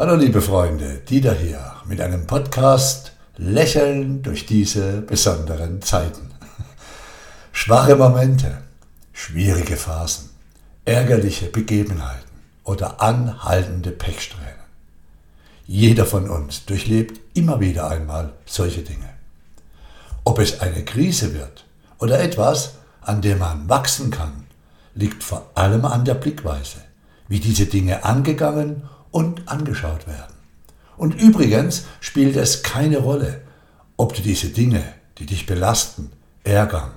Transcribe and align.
Hallo 0.00 0.14
liebe 0.14 0.40
Freunde, 0.40 1.02
Dieter 1.06 1.34
hier 1.34 1.74
mit 1.84 2.00
einem 2.00 2.26
Podcast 2.26 3.12
Lächeln 3.36 4.22
durch 4.22 4.46
diese 4.46 5.02
besonderen 5.02 5.82
Zeiten. 5.82 6.30
Schwache 7.52 7.96
Momente, 7.96 8.62
schwierige 9.12 9.76
Phasen, 9.76 10.30
ärgerliche 10.86 11.48
Begebenheiten 11.48 12.30
oder 12.64 13.02
anhaltende 13.02 13.90
Pechsträhnen. 13.90 14.64
Jeder 15.66 16.06
von 16.06 16.30
uns 16.30 16.64
durchlebt 16.64 17.20
immer 17.34 17.60
wieder 17.60 17.90
einmal 17.90 18.32
solche 18.46 18.80
Dinge. 18.80 19.10
Ob 20.24 20.38
es 20.38 20.60
eine 20.60 20.82
Krise 20.82 21.34
wird 21.34 21.66
oder 21.98 22.20
etwas, 22.20 22.76
an 23.02 23.20
dem 23.20 23.40
man 23.40 23.68
wachsen 23.68 24.10
kann, 24.10 24.46
liegt 24.94 25.22
vor 25.22 25.50
allem 25.54 25.84
an 25.84 26.06
der 26.06 26.14
Blickweise, 26.14 26.78
wie 27.28 27.38
diese 27.38 27.66
Dinge 27.66 28.02
angegangen 28.02 28.76
und 28.76 28.99
angeschaut 29.46 30.06
werden. 30.06 30.34
Und 30.96 31.20
übrigens 31.20 31.84
spielt 32.00 32.36
es 32.36 32.62
keine 32.62 32.98
Rolle, 32.98 33.40
ob 33.96 34.14
du 34.14 34.22
diese 34.22 34.48
Dinge, 34.48 34.82
die 35.18 35.26
dich 35.26 35.46
belasten, 35.46 36.12
ärgern, 36.44 36.90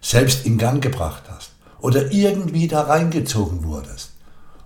selbst 0.00 0.46
in 0.46 0.58
Gang 0.58 0.82
gebracht 0.82 1.24
hast 1.28 1.52
oder 1.80 2.12
irgendwie 2.12 2.68
da 2.68 2.82
reingezogen 2.82 3.64
wurdest. 3.64 4.12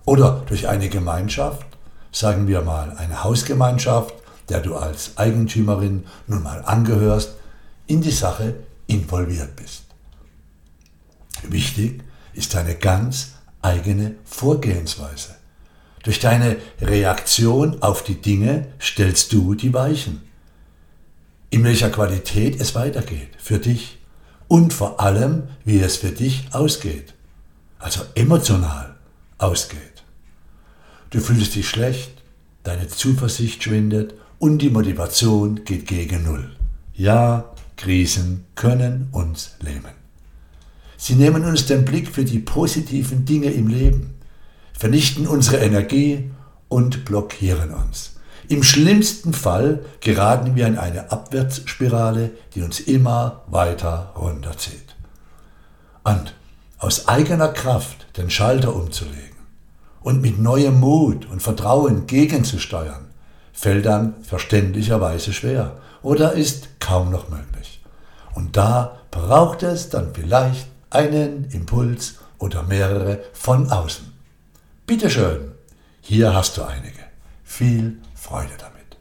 Oder 0.05 0.43
durch 0.47 0.69
eine 0.69 0.89
Gemeinschaft, 0.89 1.67
sagen 2.13 2.47
wir 2.47 2.63
mal 2.63 2.97
eine 2.97 3.25
Hausgemeinschaft, 3.25 4.15
der 4.49 4.61
du 4.61 4.77
als 4.77 5.17
Eigentümerin 5.17 6.05
nun 6.27 6.43
mal 6.43 6.63
angehörst, 6.65 7.35
in 7.87 8.03
die 8.03 8.11
Sache 8.11 8.55
involviert 8.87 9.57
bist. 9.57 9.85
Wichtig 11.43 12.03
ist 12.35 12.55
deine 12.55 12.75
ganz 12.75 13.33
eigene 13.63 14.17
Vorgehensweise. 14.25 15.37
Durch 16.05 16.21
deine 16.21 16.57
Reaktion 16.81 17.83
auf 17.83 18.05
die 18.05 18.21
Dinge 18.21 18.69
stellst 18.81 19.33
du 19.33 19.55
die 19.55 19.73
Weichen. 19.73 20.21
In 21.51 21.65
welcher 21.65 21.91
Qualität 21.91 22.61
es 22.61 22.75
weitergeht, 22.75 23.31
für 23.39 23.59
dich. 23.59 23.99
Und 24.47 24.75
vor 24.75 25.01
allem, 25.01 25.45
wie 25.65 25.81
es 25.81 25.97
für 25.97 26.11
dich 26.11 26.49
ausgeht. 26.53 27.15
Also 27.79 28.03
emotional 28.15 28.95
ausgeht. 29.39 30.05
Du 31.09 31.21
fühlst 31.21 31.55
dich 31.55 31.69
schlecht, 31.69 32.13
deine 32.65 32.89
Zuversicht 32.89 33.63
schwindet 33.63 34.15
und 34.39 34.59
die 34.59 34.71
Motivation 34.71 35.65
geht 35.65 35.87
gegen 35.87 36.25
Null. 36.25 36.55
Ja, 36.93 37.55
Krisen 37.77 38.45
können 38.55 39.09
uns 39.13 39.53
lähmen. 39.61 39.95
Sie 40.99 41.15
nehmen 41.15 41.45
uns 41.45 41.67
den 41.67 41.85
Blick 41.85 42.09
für 42.09 42.25
die 42.25 42.41
positiven 42.41 43.25
Dinge 43.25 43.51
im 43.51 43.69
Leben 43.69 44.14
vernichten 44.77 45.27
unsere 45.27 45.59
Energie 45.59 46.31
und 46.69 47.05
blockieren 47.05 47.73
uns. 47.73 48.17
Im 48.49 48.63
schlimmsten 48.63 49.33
Fall 49.33 49.85
geraten 50.01 50.55
wir 50.55 50.67
in 50.67 50.77
eine 50.77 51.11
Abwärtsspirale, 51.11 52.33
die 52.55 52.63
uns 52.63 52.81
immer 52.81 53.43
weiter 53.47 54.13
runterzieht. 54.17 54.97
Und 56.03 56.35
aus 56.79 57.09
eigener 57.09 57.49
Kraft 57.49 58.07
den 58.19 58.29
Schalter 58.29 58.75
umzulegen 58.75 59.39
und 60.03 60.21
mit 60.21 60.39
neuem 60.39 60.81
Mut 60.81 61.27
und 61.31 61.41
Vertrauen 61.41 62.07
gegenzusteuern, 62.07 63.07
fällt 63.55 63.87
dann 63.87 64.23
verständlicherweise 64.23 65.33
schwer 65.33 65.79
oder 66.03 66.33
ist 66.33 66.81
kaum 66.81 67.11
noch 67.11 67.31
möglich. 67.31 67.83
Und 68.35 68.57
da 68.57 68.99
braucht 69.11 69.63
es 69.63 69.89
dann 69.89 70.13
vielleicht 70.13 70.67
einen 70.91 71.45
Impuls 71.53 72.17
oder 72.39 72.65
mehrere 72.65 73.21
von 73.33 73.71
außen. 73.71 74.14
Bitteschön, 74.87 75.53
hier 76.03 76.35
hast 76.35 76.59
du 76.59 76.63
einige. 76.63 77.01
Viel 77.43 77.97
Freude 78.15 78.53
damit. 78.59 78.99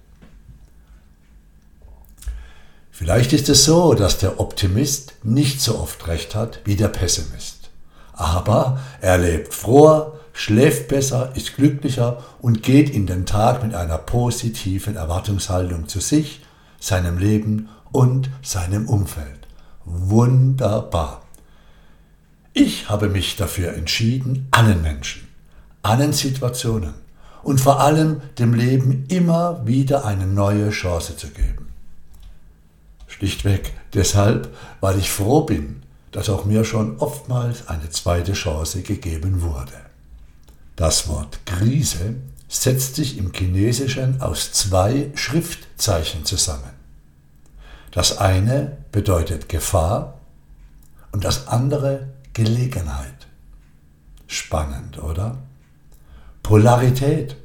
Vielleicht 2.89 3.33
ist 3.33 3.49
es 3.49 3.65
so, 3.65 3.93
dass 3.93 4.17
der 4.17 4.39
Optimist 4.39 5.15
nicht 5.23 5.59
so 5.59 5.77
oft 5.77 6.07
recht 6.07 6.35
hat 6.35 6.61
wie 6.63 6.77
der 6.77 6.87
Pessimist. 6.87 7.69
Aber 8.13 8.79
er 9.01 9.17
lebt 9.17 9.53
froher, 9.53 10.21
schläft 10.31 10.87
besser, 10.87 11.33
ist 11.35 11.57
glücklicher 11.57 12.23
und 12.39 12.63
geht 12.63 12.89
in 12.89 13.05
den 13.05 13.25
Tag 13.25 13.61
mit 13.61 13.75
einer 13.75 13.97
positiven 13.97 14.95
Erwartungshaltung 14.95 15.89
zu 15.89 15.99
sich, 15.99 16.45
seinem 16.79 17.17
Leben 17.17 17.67
und 17.91 18.29
seinem 18.41 18.87
Umfeld. 18.87 19.47
Wunderbar. 19.83 21.23
Ich 22.53 22.87
habe 22.87 23.09
mich 23.09 23.35
dafür 23.35 23.73
entschieden, 23.73 24.47
allen 24.51 24.81
Menschen 24.81 25.32
allen 25.83 26.13
Situationen 26.13 26.93
und 27.43 27.61
vor 27.61 27.79
allem 27.79 28.21
dem 28.39 28.53
Leben 28.53 29.05
immer 29.09 29.65
wieder 29.67 30.05
eine 30.05 30.25
neue 30.25 30.69
Chance 30.71 31.17
zu 31.17 31.27
geben. 31.27 31.69
Schlichtweg 33.07 33.73
deshalb, 33.93 34.55
weil 34.81 34.97
ich 34.97 35.11
froh 35.11 35.41
bin, 35.41 35.83
dass 36.11 36.29
auch 36.29 36.45
mir 36.45 36.63
schon 36.63 36.97
oftmals 36.97 37.67
eine 37.67 37.89
zweite 37.89 38.33
Chance 38.33 38.81
gegeben 38.81 39.41
wurde. 39.41 39.73
Das 40.75 41.07
Wort 41.07 41.45
Krise 41.45 42.15
setzt 42.47 42.95
sich 42.95 43.17
im 43.17 43.31
Chinesischen 43.33 44.21
aus 44.21 44.51
zwei 44.51 45.11
Schriftzeichen 45.15 46.25
zusammen. 46.25 46.71
Das 47.91 48.17
eine 48.17 48.77
bedeutet 48.91 49.49
Gefahr 49.49 50.19
und 51.11 51.25
das 51.25 51.47
andere 51.47 52.07
Gelegenheit. 52.33 53.27
Spannend, 54.25 55.01
oder? 55.01 55.42
Polarität. 56.43 57.37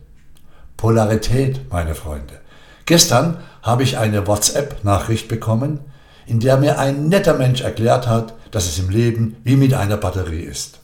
Polarität, 0.77 1.71
meine 1.71 1.95
Freunde. 1.95 2.41
Gestern 2.85 3.39
habe 3.63 3.85
ich 3.85 3.97
eine 3.97 4.27
WhatsApp-Nachricht 4.27 5.29
bekommen, 5.29 5.81
in 6.27 6.41
der 6.41 6.57
mir 6.57 6.79
ein 6.79 7.09
netter 7.09 7.35
Mensch 7.35 7.61
erklärt 7.61 8.07
hat, 8.07 8.35
dass 8.51 8.67
es 8.67 8.79
im 8.79 8.91
Leben 8.91 9.37
wie 9.45 9.57
mit 9.57 9.73
einer 9.73 9.97
Batterie 9.97 10.43
ist. 10.43 10.81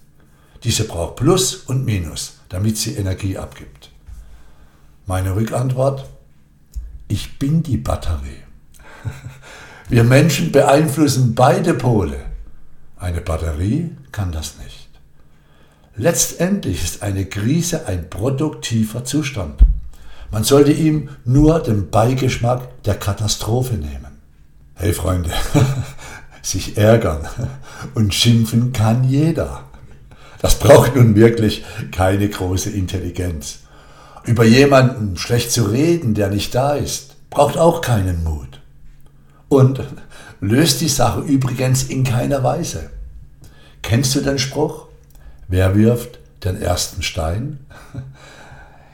Diese 0.63 0.85
braucht 0.85 1.17
Plus 1.17 1.57
und 1.57 1.85
Minus, 1.85 2.39
damit 2.49 2.79
sie 2.79 2.95
Energie 2.95 3.37
abgibt. 3.37 3.91
Meine 5.07 5.35
Rückantwort, 5.35 6.07
ich 7.09 7.39
bin 7.39 7.63
die 7.63 7.77
Batterie. 7.77 8.43
Wir 9.89 10.05
Menschen 10.05 10.51
beeinflussen 10.51 11.35
beide 11.35 11.75
Pole. 11.75 12.25
Eine 12.97 13.21
Batterie 13.21 13.91
kann 14.13 14.33
das 14.33 14.57
nicht. 14.59 14.84
Letztendlich 15.97 16.83
ist 16.83 17.03
eine 17.03 17.25
Krise 17.25 17.87
ein 17.87 18.11
produktiver 18.11 19.05
Zustand. 19.05 19.61
Man 20.33 20.43
sollte 20.43 20.73
ihm 20.73 21.11
nur 21.25 21.61
den 21.61 21.91
Beigeschmack 21.91 22.83
der 22.83 22.97
Katastrophe 22.97 23.75
nehmen. 23.75 24.19
Hey 24.75 24.93
Freunde, 24.93 25.31
sich 26.43 26.77
ärgern 26.77 27.29
und 27.95 28.13
schimpfen 28.13 28.73
kann 28.73 29.05
jeder. 29.05 29.63
Das 30.41 30.59
braucht 30.59 30.97
nun 30.97 31.15
wirklich 31.15 31.65
keine 31.93 32.29
große 32.29 32.71
Intelligenz. 32.71 33.61
Über 34.25 34.45
jemanden 34.45 35.17
schlecht 35.17 35.53
zu 35.53 35.63
reden, 35.63 36.15
der 36.15 36.29
nicht 36.29 36.57
da 36.57 36.75
ist, 36.75 37.15
braucht 37.31 37.57
auch 37.57 37.81
keinen 37.81 38.25
Mut. 38.25 38.61
Und 39.49 39.81
löst 40.41 40.81
die 40.81 40.89
Sache 40.89 41.21
übrigens 41.21 41.85
in 41.85 42.03
keiner 42.03 42.43
Weise. 42.43 42.91
Kennst 43.83 44.15
du 44.17 44.21
den 44.21 44.41
Spruch? 44.41 44.89
Wer 45.55 45.77
wirft 45.77 46.19
den 46.43 46.61
ersten 46.61 47.05
Stein? 47.05 47.61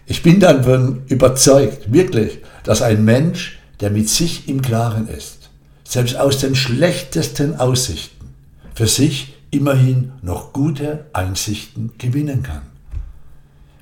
Ich 0.05 0.23
bin 0.23 0.41
dann 0.41 1.07
überzeugt, 1.07 1.91
wirklich, 1.91 2.41
dass 2.65 2.83
ein 2.83 3.03
Mensch, 3.03 3.59
der 3.81 3.91
mit 3.91 4.11
sich 4.11 4.47
im 4.47 4.61
Klaren 4.61 5.09
ist, 5.09 5.49
selbst 5.85 6.17
aus 6.17 6.37
den 6.37 6.55
schlechtesten 6.55 7.57
Aussichten, 7.57 8.35
für 8.75 8.87
sich 8.87 9.37
immerhin 9.51 10.13
noch 10.21 10.53
gute 10.53 11.07
Einsichten 11.15 11.93
gewinnen 11.97 12.43
kann. 12.43 12.63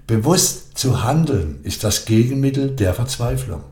Bewusst 0.07 0.79
zu 0.79 1.03
handeln 1.03 1.59
ist 1.65 1.83
das 1.83 2.05
Gegenmittel 2.05 2.77
der 2.77 2.95
Verzweiflung. 2.95 3.65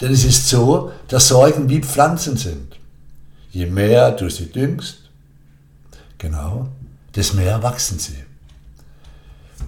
Denn 0.00 0.12
es 0.12 0.24
ist 0.24 0.48
so, 0.48 0.92
dass 1.08 1.26
Sorgen 1.26 1.68
wie 1.68 1.80
Pflanzen 1.80 2.36
sind. 2.36 2.78
Je 3.50 3.66
mehr 3.66 4.12
du 4.12 4.30
sie 4.30 4.52
düngst, 4.52 5.10
genau, 6.18 6.68
desto 7.16 7.36
mehr 7.36 7.62
wachsen 7.62 7.98
sie. 7.98 8.24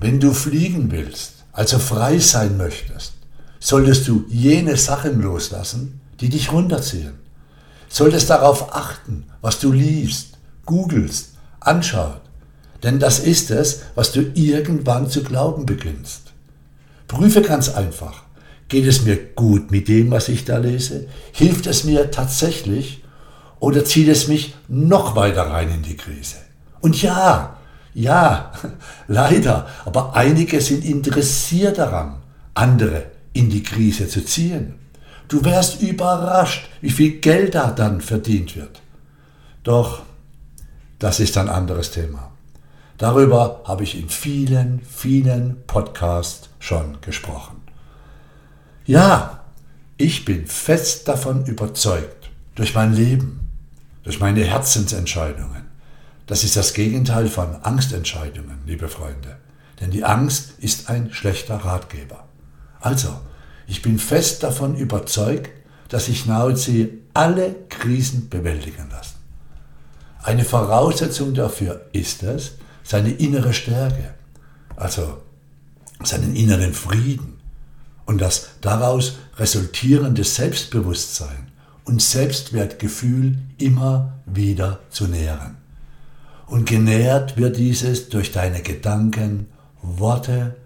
Wenn 0.00 0.20
du 0.20 0.32
fliegen 0.32 0.90
willst, 0.90 1.44
also 1.52 1.78
frei 1.78 2.18
sein 2.18 2.56
möchtest, 2.56 3.14
solltest 3.60 4.06
du 4.08 4.24
jene 4.28 4.76
Sachen 4.76 5.22
loslassen, 5.22 6.00
die 6.20 6.28
dich 6.28 6.52
runterziehen. 6.52 7.14
Solltest 7.88 8.30
darauf 8.30 8.74
achten, 8.74 9.24
was 9.40 9.60
du 9.60 9.72
liest, 9.72 10.38
googelst, 10.66 11.30
anschaut. 11.60 12.20
Denn 12.82 12.98
das 12.98 13.20
ist 13.20 13.50
es, 13.50 13.82
was 13.94 14.12
du 14.12 14.20
irgendwann 14.34 15.08
zu 15.08 15.22
glauben 15.22 15.66
beginnst. 15.66 16.32
Prüfe 17.08 17.42
ganz 17.42 17.68
einfach. 17.68 18.24
Geht 18.68 18.86
es 18.86 19.02
mir 19.02 19.16
gut 19.16 19.70
mit 19.70 19.88
dem, 19.88 20.10
was 20.10 20.28
ich 20.28 20.44
da 20.44 20.58
lese? 20.58 21.06
Hilft 21.32 21.66
es 21.66 21.84
mir 21.84 22.10
tatsächlich? 22.10 23.02
Oder 23.60 23.84
zieht 23.84 24.08
es 24.08 24.28
mich 24.28 24.54
noch 24.68 25.16
weiter 25.16 25.42
rein 25.42 25.70
in 25.70 25.82
die 25.82 25.96
Krise? 25.96 26.36
Und 26.86 27.02
ja, 27.02 27.56
ja, 27.94 28.52
leider, 29.08 29.66
aber 29.84 30.14
einige 30.14 30.60
sind 30.60 30.84
interessiert 30.84 31.78
daran, 31.78 32.18
andere 32.54 33.06
in 33.32 33.50
die 33.50 33.64
Krise 33.64 34.06
zu 34.06 34.24
ziehen. 34.24 34.76
Du 35.26 35.44
wärst 35.44 35.82
überrascht, 35.82 36.68
wie 36.80 36.90
viel 36.90 37.18
Geld 37.18 37.56
da 37.56 37.72
dann 37.72 38.00
verdient 38.00 38.54
wird. 38.54 38.80
Doch 39.64 40.02
das 41.00 41.18
ist 41.18 41.36
ein 41.38 41.48
anderes 41.48 41.90
Thema. 41.90 42.30
Darüber 42.98 43.62
habe 43.64 43.82
ich 43.82 43.98
in 43.98 44.08
vielen, 44.08 44.80
vielen 44.88 45.56
Podcasts 45.66 46.50
schon 46.60 47.00
gesprochen. 47.00 47.62
Ja, 48.84 49.40
ich 49.96 50.24
bin 50.24 50.46
fest 50.46 51.08
davon 51.08 51.46
überzeugt, 51.46 52.30
durch 52.54 52.76
mein 52.76 52.94
Leben, 52.94 53.40
durch 54.04 54.20
meine 54.20 54.44
Herzensentscheidungen. 54.44 55.65
Das 56.26 56.42
ist 56.42 56.56
das 56.56 56.74
Gegenteil 56.74 57.28
von 57.28 57.56
Angstentscheidungen, 57.62 58.58
liebe 58.66 58.88
Freunde. 58.88 59.38
Denn 59.80 59.90
die 59.90 60.04
Angst 60.04 60.54
ist 60.58 60.90
ein 60.90 61.12
schlechter 61.12 61.56
Ratgeber. 61.56 62.28
Also, 62.80 63.08
ich 63.66 63.82
bin 63.82 63.98
fest 63.98 64.42
davon 64.42 64.76
überzeugt, 64.76 65.50
dass 65.88 66.06
sich 66.06 66.26
nahezu 66.26 66.88
alle 67.14 67.54
Krisen 67.68 68.28
bewältigen 68.28 68.88
lassen. 68.90 69.16
Eine 70.22 70.44
Voraussetzung 70.44 71.34
dafür 71.34 71.86
ist 71.92 72.22
es, 72.22 72.54
seine 72.82 73.12
innere 73.12 73.52
Stärke, 73.52 74.14
also 74.74 75.22
seinen 76.02 76.34
inneren 76.34 76.72
Frieden 76.72 77.38
und 78.06 78.20
das 78.20 78.48
daraus 78.60 79.18
resultierende 79.36 80.24
Selbstbewusstsein 80.24 81.52
und 81.84 82.02
Selbstwertgefühl 82.02 83.38
immer 83.58 84.20
wieder 84.26 84.80
zu 84.90 85.06
nähren. 85.06 85.65
Und 86.46 86.68
genährt 86.68 87.36
wird 87.36 87.56
dieses 87.56 88.08
durch 88.08 88.32
deine 88.32 88.62
Gedanken, 88.62 89.48
Worte 89.82 90.56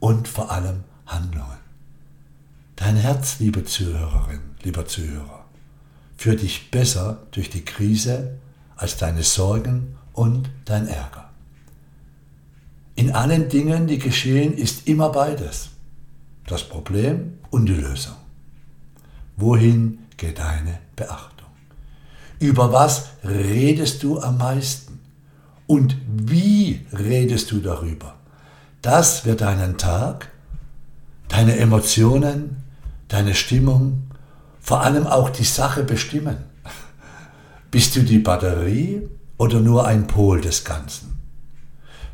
und 0.00 0.28
vor 0.28 0.50
allem 0.50 0.84
Handlungen. 1.06 1.62
Dein 2.76 2.96
Herz, 2.96 3.38
liebe 3.38 3.64
Zuhörerin, 3.64 4.40
lieber 4.62 4.86
Zuhörer, 4.86 5.44
führt 6.16 6.42
dich 6.42 6.70
besser 6.70 7.22
durch 7.30 7.50
die 7.50 7.64
Krise 7.64 8.38
als 8.76 8.96
deine 8.96 9.22
Sorgen 9.22 9.96
und 10.12 10.50
dein 10.64 10.88
Ärger. 10.88 11.30
In 12.94 13.12
allen 13.12 13.48
Dingen, 13.48 13.86
die 13.86 13.98
geschehen, 13.98 14.52
ist 14.54 14.88
immer 14.88 15.10
beides. 15.10 15.70
Das 16.46 16.68
Problem 16.68 17.38
und 17.50 17.66
die 17.66 17.74
Lösung. 17.74 18.16
Wohin 19.36 20.00
geht 20.16 20.38
deine 20.38 20.78
Beachtung? 20.96 21.48
Über 22.38 22.72
was 22.72 23.06
redest 23.24 24.02
du 24.02 24.20
am 24.20 24.38
meisten? 24.38 24.91
Und 25.72 25.96
wie 26.06 26.84
redest 26.92 27.50
du 27.50 27.60
darüber? 27.60 28.16
Das 28.82 29.24
wird 29.24 29.40
deinen 29.40 29.78
Tag, 29.78 30.30
deine 31.28 31.56
Emotionen, 31.56 32.58
deine 33.08 33.34
Stimmung, 33.34 34.02
vor 34.60 34.82
allem 34.82 35.06
auch 35.06 35.30
die 35.30 35.44
Sache 35.44 35.82
bestimmen. 35.82 36.36
Bist 37.70 37.96
du 37.96 38.02
die 38.02 38.18
Batterie 38.18 39.08
oder 39.38 39.60
nur 39.60 39.86
ein 39.86 40.06
Pol 40.06 40.42
des 40.42 40.62
Ganzen? 40.62 41.16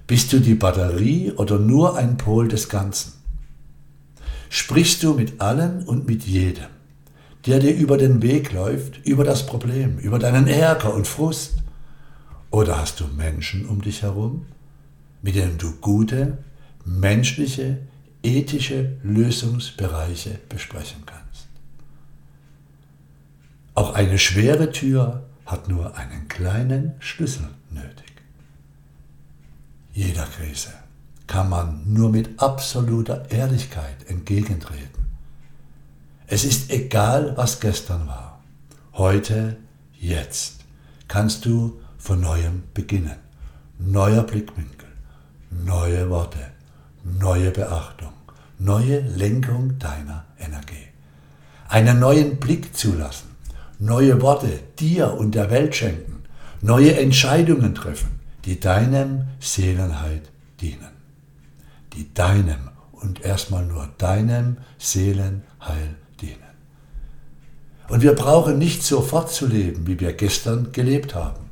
Bist 0.07 0.33
du 0.33 0.39
die 0.39 0.55
Batterie 0.55 1.33
oder 1.33 1.59
nur 1.59 1.97
ein 1.99 2.17
Pol 2.17 2.47
des 2.47 2.69
Ganzen? 2.69 3.15
Sprichst 4.51 5.03
du 5.03 5.15
mit 5.15 5.41
allen 5.41 5.83
und 5.83 6.07
mit 6.07 6.23
jedem, 6.23 6.69
der 7.45 7.59
dir 7.59 7.75
über 7.75 7.99
den 7.99 8.23
Weg 8.23 8.53
läuft, 8.53 9.05
über 9.05 9.25
das 9.25 9.47
Problem, 9.47 9.99
über 9.99 10.21
deinen 10.21 10.47
Ärger 10.47 10.95
und 10.95 11.09
Frust? 11.09 11.55
Oder 12.50 12.79
hast 12.79 13.00
du 13.00 13.06
Menschen 13.06 13.67
um 13.67 13.83
dich 13.83 14.03
herum, 14.03 14.47
mit 15.23 15.35
denen 15.35 15.59
du 15.59 15.73
gute, 15.77 16.39
menschliche, 16.85 17.79
ethische 18.23 18.97
Lösungsbereiche 19.03 20.39
besprechen 20.49 21.03
kannst? 21.05 21.49
Auch 23.75 23.95
eine 23.95 24.19
schwere 24.19 24.73
Tür 24.73 25.25
hat 25.47 25.69
nur 25.69 25.97
einen 25.97 26.29
kleinen 26.29 26.95
Schlüssel 26.99 27.49
nötig 27.71 28.09
jeder 29.99 30.27
Krise 30.27 30.73
kann 31.27 31.49
man 31.49 31.83
nur 31.93 32.09
mit 32.09 32.41
absoluter 32.41 33.29
Ehrlichkeit 33.33 34.09
entgegentreten. 34.09 35.06
Es 36.29 36.45
ist 36.45 36.71
egal, 36.71 37.37
was 37.37 37.59
gestern 37.59 38.06
war. 38.06 38.41
Heute, 38.93 39.56
jetzt 39.99 40.61
kannst 41.09 41.45
du 41.45 41.81
von 42.09 42.23
neuem 42.23 42.63
beginnen. 42.73 43.19
Neuer 43.79 44.23
Blickwinkel, 44.23 44.89
neue 45.51 46.09
Worte, 46.09 46.39
neue 47.05 47.51
Beachtung, 47.51 48.15
neue 48.59 49.01
Lenkung 49.01 49.79
deiner 49.79 50.25
Energie. 50.39 50.89
Einen 51.69 52.01
neuen 52.01 52.39
Blick 52.39 52.75
zulassen, 52.75 53.29
neue 53.79 54.23
Worte 54.23 54.49
dir 54.79 55.13
und 55.13 55.35
der 55.35 55.51
Welt 55.51 55.77
schenken, 55.77 56.23
neue 56.63 56.99
Entscheidungen 56.99 57.75
treffen, 57.75 58.21
die 58.47 58.59
deinem 58.59 59.25
Seelenheit 59.39 60.31
dienen. 60.63 60.95
Die 61.93 62.15
deinem 62.15 62.71
und 62.93 63.21
erstmal 63.21 63.67
nur 63.67 63.87
deinem 63.99 64.57
Seelenheil 64.79 65.95
dienen. 66.23 66.55
Und 67.91 68.01
wir 68.01 68.15
brauchen 68.15 68.59
nicht 68.59 68.83
sofort 68.83 69.31
zu 69.31 69.47
leben, 69.47 69.87
wie 69.87 70.01
wir 70.01 70.15
gestern 70.15 70.73
gelebt 70.73 71.15
haben. 71.15 71.48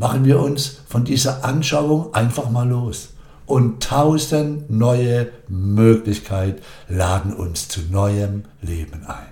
Machen 0.00 0.24
wir 0.24 0.40
uns 0.40 0.78
von 0.88 1.04
dieser 1.04 1.44
Anschauung 1.44 2.14
einfach 2.14 2.48
mal 2.48 2.66
los. 2.66 3.10
Und 3.44 3.82
tausend 3.82 4.70
neue 4.70 5.28
Möglichkeiten 5.46 6.62
laden 6.88 7.34
uns 7.34 7.68
zu 7.68 7.82
neuem 7.90 8.44
Leben 8.62 9.04
ein. 9.04 9.28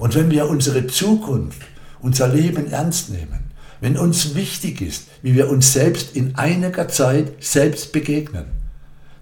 Und 0.00 0.16
wenn 0.16 0.32
wir 0.32 0.50
unsere 0.50 0.88
Zukunft, 0.88 1.62
unser 2.00 2.26
Leben 2.26 2.72
ernst 2.72 3.10
nehmen, 3.10 3.52
wenn 3.80 3.96
uns 3.96 4.34
wichtig 4.34 4.80
ist, 4.80 5.06
wie 5.22 5.36
wir 5.36 5.48
uns 5.48 5.74
selbst 5.74 6.16
in 6.16 6.34
einiger 6.34 6.88
Zeit 6.88 7.34
selbst 7.38 7.92
begegnen, 7.92 8.46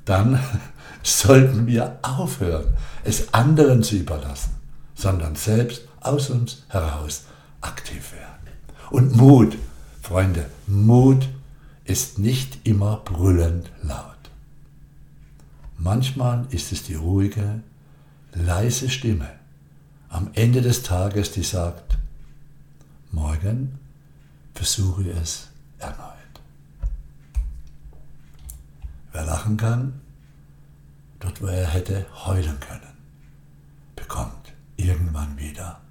dann 0.07 0.41
sollten 1.03 1.67
wir 1.67 1.99
aufhören, 2.01 2.65
es 3.05 3.35
anderen 3.35 3.83
zu 3.83 3.97
überlassen, 3.97 4.53
sondern 4.95 5.37
selbst 5.37 5.83
aus 6.01 6.31
uns 6.31 6.65
heraus 6.69 7.25
aktiv 7.61 8.13
werden. 8.15 8.57
Und 8.89 9.15
Mut, 9.17 9.59
Freunde, 10.09 10.49
Mut 10.67 11.29
ist 11.85 12.19
nicht 12.19 12.67
immer 12.67 12.97
brüllend 12.97 13.71
laut. 13.83 14.17
Manchmal 15.77 16.47
ist 16.49 16.73
es 16.73 16.85
die 16.85 16.95
ruhige, 16.95 17.61
leise 18.33 18.89
Stimme 18.89 19.29
am 20.09 20.31
Ende 20.33 20.63
des 20.63 20.83
Tages, 20.83 21.33
die 21.33 21.43
sagt, 21.43 21.99
morgen 23.13 23.79
versuche 24.55 25.11
es 25.11 25.49
erneut. 25.79 26.41
Wer 29.13 29.27
lachen 29.27 29.59
kann, 29.59 30.01
dort 31.21 31.43
wo 31.43 31.49
er 31.49 31.67
hätte 31.67 32.07
heulen 32.25 32.59
können, 32.61 32.97
bekommt 33.95 34.55
irgendwann 34.79 35.37
wieder 35.37 35.83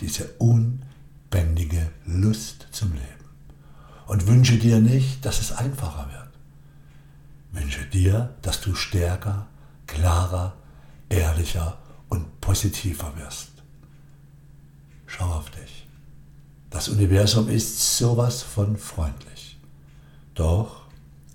diese 0.00 0.28
unbändige 0.38 1.90
Lust 2.06 2.68
zum 2.70 2.94
Leben. 2.94 3.25
Und 4.06 4.26
wünsche 4.26 4.56
dir 4.56 4.80
nicht, 4.80 5.24
dass 5.24 5.40
es 5.40 5.52
einfacher 5.52 6.08
wird. 6.10 6.28
Wünsche 7.52 7.84
dir, 7.86 8.34
dass 8.42 8.60
du 8.60 8.74
stärker, 8.74 9.46
klarer, 9.86 10.54
ehrlicher 11.08 11.78
und 12.08 12.40
positiver 12.40 13.12
wirst. 13.16 13.50
Schau 15.06 15.26
auf 15.26 15.50
dich. 15.50 15.88
Das 16.70 16.88
Universum 16.88 17.48
ist 17.48 17.96
sowas 17.98 18.42
von 18.42 18.76
freundlich. 18.76 19.58
Doch 20.34 20.86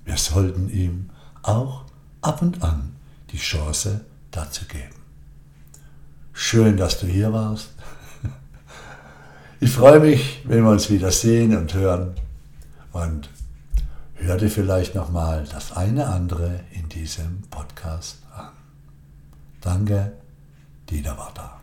wir 0.05 0.17
sollten 0.17 0.69
ihm 0.69 1.09
auch 1.41 1.85
ab 2.21 2.41
und 2.41 2.63
an 2.63 2.95
die 3.31 3.37
Chance 3.37 4.01
dazu 4.29 4.65
geben. 4.65 4.95
Schön, 6.33 6.77
dass 6.77 6.99
du 6.99 7.07
hier 7.07 7.33
warst. 7.33 7.69
Ich 9.63 9.69
freue 9.69 9.99
mich, 9.99 10.41
wenn 10.45 10.63
wir 10.63 10.71
uns 10.71 10.89
wieder 10.89 11.11
sehen 11.11 11.55
und 11.55 11.75
hören 11.75 12.15
und 12.91 13.29
hör 14.15 14.37
dir 14.37 14.49
vielleicht 14.49 14.95
nochmal 14.95 15.45
das 15.51 15.71
eine 15.71 16.07
andere 16.07 16.59
in 16.71 16.89
diesem 16.89 17.41
Podcast 17.49 18.19
an. 18.35 18.51
Danke, 19.61 20.13
Dieter 20.89 21.17
da. 21.33 21.60